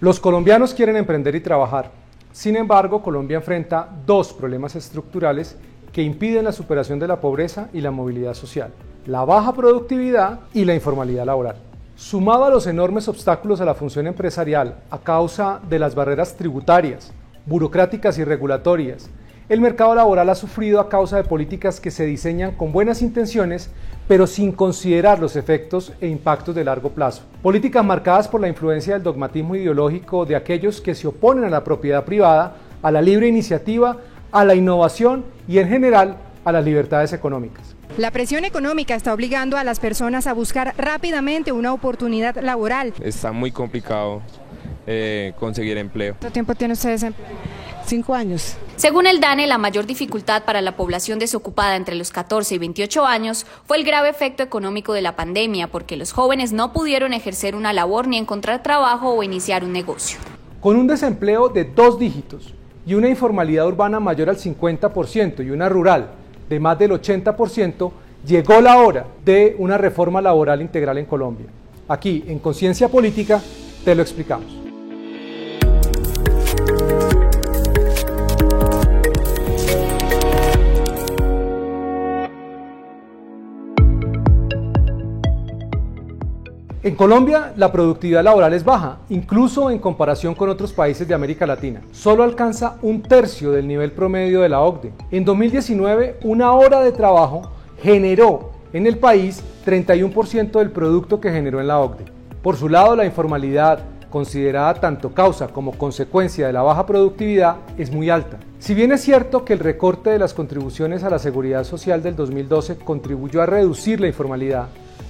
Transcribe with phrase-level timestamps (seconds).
[0.00, 1.90] Los colombianos quieren emprender y trabajar.
[2.30, 5.56] Sin embargo, Colombia enfrenta dos problemas estructurales
[5.92, 8.70] que impiden la superación de la pobreza y la movilidad social,
[9.06, 11.56] la baja productividad y la informalidad laboral.
[11.96, 17.12] Sumado a los enormes obstáculos a la función empresarial a causa de las barreras tributarias,
[17.44, 19.10] burocráticas y regulatorias,
[19.48, 23.70] el mercado laboral ha sufrido a causa de políticas que se diseñan con buenas intenciones,
[24.06, 27.22] pero sin considerar los efectos e impactos de largo plazo.
[27.42, 31.64] Políticas marcadas por la influencia del dogmatismo ideológico de aquellos que se oponen a la
[31.64, 33.96] propiedad privada, a la libre iniciativa,
[34.32, 37.74] a la innovación y en general a las libertades económicas.
[37.96, 42.92] La presión económica está obligando a las personas a buscar rápidamente una oportunidad laboral.
[43.00, 44.20] Está muy complicado
[44.86, 46.14] eh, conseguir empleo.
[46.18, 47.12] ¿Cuánto tiempo tiene usted?
[47.88, 48.54] Cinco años.
[48.76, 53.06] Según el DANE, la mayor dificultad para la población desocupada entre los 14 y 28
[53.06, 57.56] años fue el grave efecto económico de la pandemia, porque los jóvenes no pudieron ejercer
[57.56, 60.18] una labor ni encontrar trabajo o iniciar un negocio.
[60.60, 62.52] Con un desempleo de dos dígitos
[62.84, 66.10] y una informalidad urbana mayor al 50% y una rural
[66.46, 67.90] de más del 80%,
[68.26, 71.46] llegó la hora de una reforma laboral integral en Colombia.
[71.88, 73.40] Aquí, en Conciencia Política,
[73.82, 74.67] te lo explicamos.
[86.88, 91.46] En Colombia la productividad laboral es baja, incluso en comparación con otros países de América
[91.46, 91.82] Latina.
[91.92, 94.94] Solo alcanza un tercio del nivel promedio de la OCDE.
[95.10, 101.60] En 2019, una hora de trabajo generó en el país 31% del producto que generó
[101.60, 102.06] en la OCDE.
[102.40, 107.92] Por su lado, la informalidad, considerada tanto causa como consecuencia de la baja productividad, es
[107.92, 108.38] muy alta.
[108.60, 112.16] Si bien es cierto que el recorte de las contribuciones a la seguridad social del
[112.16, 114.68] 2012 contribuyó a reducir la informalidad,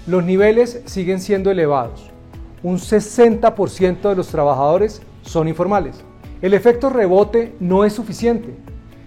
[0.08, 2.08] los niveles siguen siendo elevados.
[2.62, 6.02] Un 60% de los trabajadores son informales.
[6.40, 8.54] El efecto rebote no es suficiente.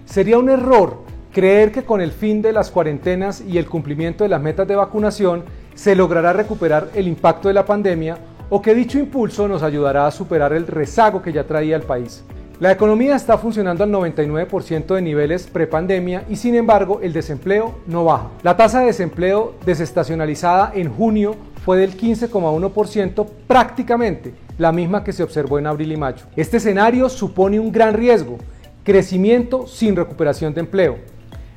[0.04, 0.98] Sería un error
[1.32, 4.76] creer que con el fin de las cuarentenas y el cumplimiento de las metas de
[4.76, 5.42] vacunación
[5.74, 8.18] se logrará recuperar el impacto de la pandemia
[8.48, 12.22] o que dicho impulso nos ayudará a superar el rezago que ya traía el país.
[12.62, 18.04] La economía está funcionando al 99% de niveles prepandemia y sin embargo el desempleo no
[18.04, 18.28] baja.
[18.44, 21.34] La tasa de desempleo desestacionalizada en junio
[21.64, 26.24] fue del 15,1% prácticamente la misma que se observó en abril y mayo.
[26.36, 28.38] Este escenario supone un gran riesgo,
[28.84, 30.98] crecimiento sin recuperación de empleo.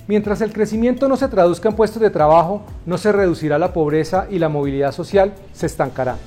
[0.08, 4.26] Mientras el crecimiento no se traduzca en puestos de trabajo, no se reducirá la pobreza
[4.32, 6.18] y la movilidad social se estancará.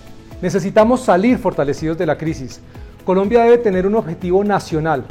[0.41, 2.61] Necesitamos salir fortalecidos de la crisis,
[3.09, 5.07] Colombia debe tener un objetivo nacional,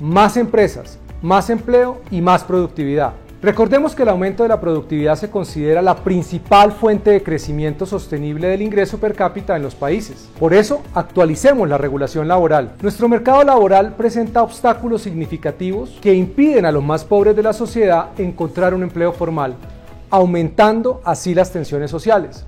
[0.00, 3.12] más empresas, más empleo y más productividad.
[3.42, 8.48] Recordemos que el aumento de la productividad se considera la principal fuente de crecimiento sostenible
[8.48, 10.30] del ingreso per cápita en los países.
[10.40, 12.72] Por eso, actualicemos la regulación laboral.
[12.80, 18.18] Nuestro mercado laboral presenta obstáculos significativos que impiden a los más pobres de la sociedad
[18.18, 19.56] encontrar un empleo formal,
[20.08, 22.46] aumentando así las tensiones sociales.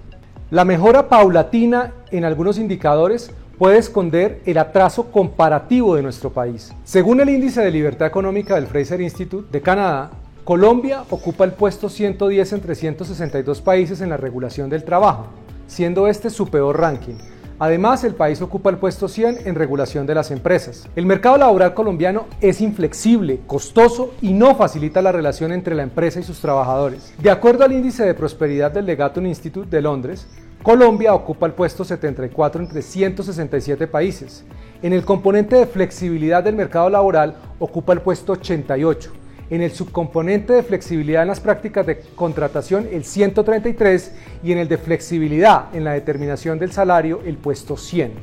[0.51, 6.71] La mejora paulatina en algunos indicadores puede esconder el atraso comparativo de nuestro país.
[6.85, 10.11] Según el índice de libertad económica del Fraser Institute de Canadá,
[10.45, 15.29] Colombia ocupa el puesto 110 entre 162 países en la regulación del trabajo,
[15.67, 17.15] siendo este su peor ranking.
[17.59, 20.89] Además, el país ocupa el puesto 100 en regulación de las empresas.
[20.97, 26.19] El mercado laboral colombiano es inflexible, costoso y no facilita la relación entre la empresa
[26.19, 27.15] y sus trabajadores.
[27.19, 30.27] De acuerdo al índice de prosperidad del Legaton Institute de Londres,
[30.65, 34.45] Colombia ocupa el puesto 74 entre 167 países.
[34.83, 39.13] En el componente de flexibilidad del mercado laboral ocupa el puesto 88.
[39.55, 44.11] En el subcomponente de flexibilidad en las prácticas de contratación el 133
[44.43, 48.15] y en el de flexibilidad en la determinación del salario el puesto 100.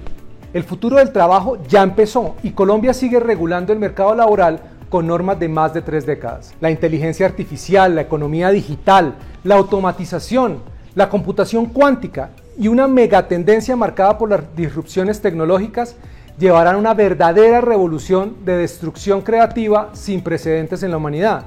[0.52, 4.60] El futuro del trabajo ya empezó y Colombia sigue regulando el mercado laboral
[4.90, 6.54] con normas de más de tres décadas.
[6.60, 9.16] La inteligencia artificial, la economía digital,
[9.46, 10.58] la automatización,
[10.96, 15.96] la computación cuántica y una megatendencia marcada por las disrupciones tecnológicas
[16.38, 21.44] llevarán una verdadera revolución de destrucción creativa sin precedentes en la humanidad.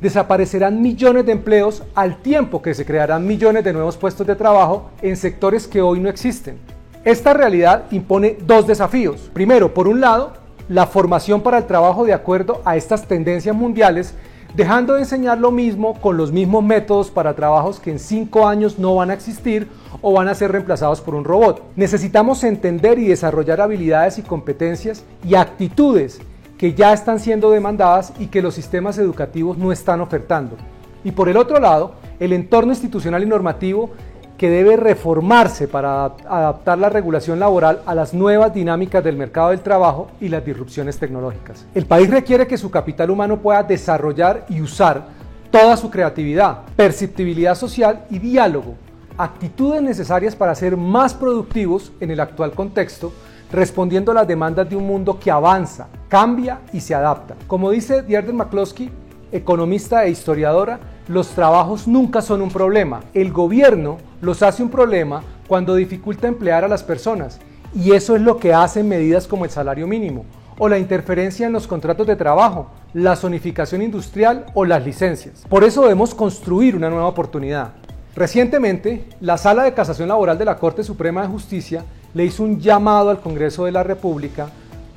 [0.00, 4.90] Desaparecerán millones de empleos al tiempo que se crearán millones de nuevos puestos de trabajo
[5.02, 6.58] en sectores que hoy no existen.
[7.04, 9.30] Esta realidad impone dos desafíos.
[9.32, 10.34] Primero, por un lado,
[10.68, 14.14] la formación para el trabajo de acuerdo a estas tendencias mundiales
[14.54, 18.78] dejando de enseñar lo mismo con los mismos métodos para trabajos que en cinco años
[18.78, 19.68] no van a existir
[20.00, 21.62] o van a ser reemplazados por un robot.
[21.76, 26.20] Necesitamos entender y desarrollar habilidades y competencias y actitudes
[26.56, 30.56] que ya están siendo demandadas y que los sistemas educativos no están ofertando.
[31.04, 33.90] Y por el otro lado, el entorno institucional y normativo
[34.38, 39.60] que debe reformarse para adaptar la regulación laboral a las nuevas dinámicas del mercado del
[39.60, 41.66] trabajo y las disrupciones tecnológicas.
[41.74, 45.08] El país requiere que su capital humano pueda desarrollar y usar
[45.50, 48.76] toda su creatividad, perceptibilidad social y diálogo,
[49.16, 53.12] actitudes necesarias para ser más productivos en el actual contexto,
[53.50, 57.34] respondiendo a las demandas de un mundo que avanza, cambia y se adapta.
[57.48, 58.90] Como dice Deirdre McCloskey,
[59.32, 63.00] economista e historiadora, los trabajos nunca son un problema.
[63.14, 67.40] El gobierno los hace un problema cuando dificulta emplear a las personas.
[67.74, 70.24] Y eso es lo que hacen medidas como el salario mínimo,
[70.58, 75.44] o la interferencia en los contratos de trabajo, la zonificación industrial o las licencias.
[75.48, 77.72] Por eso debemos construir una nueva oportunidad.
[78.16, 81.84] Recientemente, la Sala de Casación Laboral de la Corte Suprema de Justicia
[82.14, 84.48] le hizo un llamado al Congreso de la República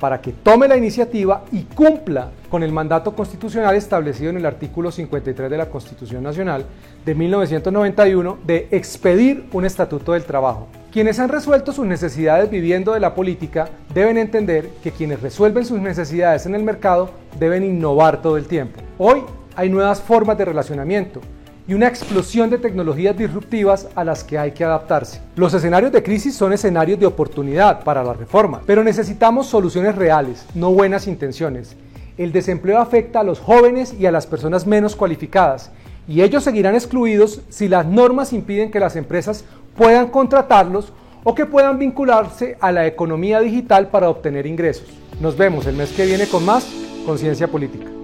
[0.02, 4.90] para que tome la iniciativa y cumpla con el mandato constitucional establecido en el artículo
[4.90, 6.66] 53 de la Constitución Nacional
[7.06, 10.66] de 1991 de expedir un estatuto del trabajo.
[10.90, 15.78] Quienes han resuelto sus necesidades viviendo de la política deben entender que quienes resuelven sus
[15.78, 18.80] necesidades en el mercado deben innovar todo el tiempo.
[18.98, 19.22] Hoy
[19.54, 21.20] hay nuevas formas de relacionamiento
[21.66, 25.20] y una explosión de tecnologías disruptivas a las que hay que adaptarse.
[25.36, 30.44] Los escenarios de crisis son escenarios de oportunidad para la reforma, pero necesitamos soluciones reales,
[30.54, 31.76] no buenas intenciones.
[32.18, 35.70] El desempleo afecta a los jóvenes y a las personas menos cualificadas,
[36.08, 39.44] y ellos seguirán excluidos si las normas impiden que las empresas
[39.76, 40.92] puedan contratarlos
[41.24, 44.88] o que puedan vincularse a la economía digital para obtener ingresos.
[45.20, 46.66] Nos vemos el mes que viene con más
[47.06, 48.01] Conciencia Política.